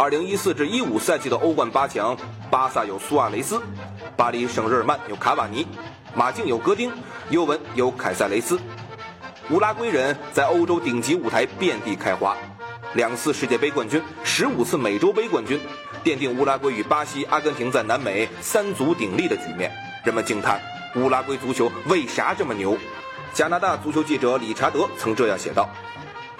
[0.00, 2.16] 2014至15赛季的欧冠八强，
[2.50, 3.60] 巴萨有苏亚雷斯，
[4.16, 5.66] 巴黎圣日耳曼有卡瓦尼，
[6.14, 6.90] 马竞有戈丁，
[7.28, 8.58] 尤文有凯塞雷斯。
[9.50, 12.34] 乌拉圭人在欧洲顶级舞台遍地开花，
[12.94, 15.60] 两次世界杯冠军，十五次美洲杯冠军，
[16.02, 19.70] 奠定乌拉圭与巴西、阿根廷在南美三足鼎立的局面。
[20.02, 20.58] 人们惊叹
[20.96, 22.74] 乌拉圭足球为啥这么牛？
[23.34, 25.68] 加拿大足球记者理查德曾这样写道。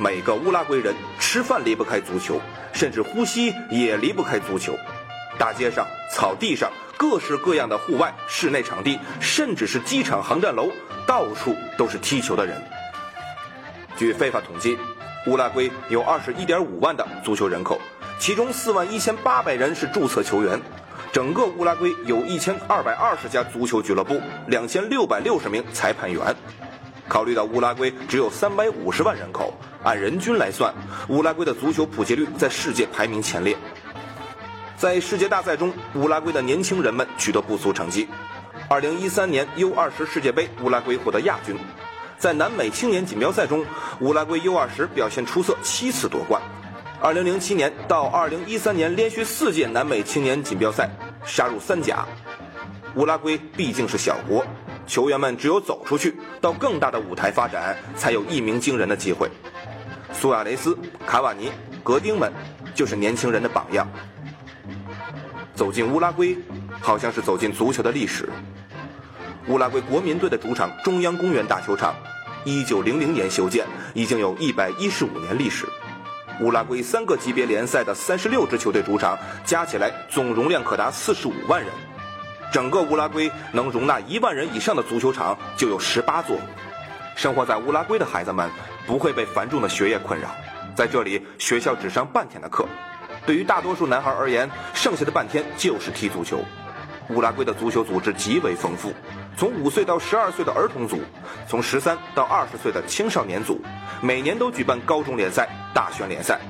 [0.02, 2.40] 每个乌拉圭人吃饭离不开足球，
[2.72, 4.72] 甚至呼吸也离不开足球。
[5.38, 10.70] 大街上、草地上，各式各样的户外、室内场地，甚至是机场航站楼，
[11.06, 12.56] 到处都是踢球的人。
[13.98, 14.78] 据非法统计，
[15.26, 17.78] 乌拉圭有二十一点五万的足球人口，
[18.18, 20.58] 其中四万一千八百人是注册球员。
[21.12, 26.34] 整个乌拉圭有一千二百二十家足球俱乐部，两千六百六十名裁判员。
[27.10, 30.72] 考虑到乌拉圭只有三百五十万人口，按人均来算，
[31.08, 33.56] 乌拉圭的足球普及率在世界排名前列。
[34.76, 38.08] 在世界大赛中，乌拉圭的年轻人们取得不俗成绩。
[38.68, 41.56] 二零一三年 U 二十世界杯，乌拉圭获得亚军。
[42.16, 43.66] 在南美青年锦标赛中，
[44.00, 46.40] 乌拉圭 U 二十表现出色，七次夺冠。
[47.00, 50.88] 二零零七年到二零一三年，连续四届南美青年锦标赛
[51.26, 52.06] 杀入三甲。
[52.94, 54.46] 乌拉圭毕竟是小国。
[54.90, 59.30] 球员们只有走出去，到更大的舞台发展，才有一鸣惊人的机会。
[60.12, 61.48] 苏亚雷斯、卡瓦尼、
[61.84, 62.32] 格丁们，
[62.74, 63.88] 就是年轻人的榜样。
[65.54, 66.36] 走进乌拉圭，
[66.80, 68.28] 好像是走进足球的历史。
[69.46, 71.94] 乌拉圭国民队的主场中央公园大球场，
[72.44, 75.68] 一九零零年修建，已经有一百一十五年历史。
[76.40, 81.70] 乌拉圭三个级别联赛的三十六支球队主场，加起来总容量可达四十五万人。
[82.52, 86.36] 整个乌拉圭能容纳一万人以上的足球场就有十八座。
[87.14, 88.50] 生活在乌拉圭的孩子们
[88.86, 90.28] 不会被繁重的学业困扰，
[90.74, 92.66] 在这里学校只上半天的课。
[93.26, 96.40] 对于大多数男孩而言，剩下的半天就是踢足球。
[97.10, 98.92] 乌拉圭的足球组织极为丰富，
[99.36, 101.00] 从五岁到十二岁的儿童组，
[101.46, 103.60] 从十三到二十岁的青少年组，
[104.00, 106.40] 每年都举办高中联赛、大学联赛。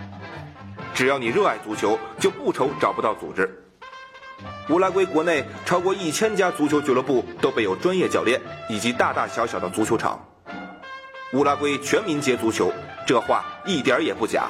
[0.94, 3.48] 只要你热爱足球，就不愁找不到组织。
[4.68, 10.24] 乌拉圭国内超过一千家足球俱乐部都备有专业教练以及大大小小的足球场。
[11.32, 12.72] 乌拉圭全民皆足球，
[13.06, 14.48] 这话一点也不假。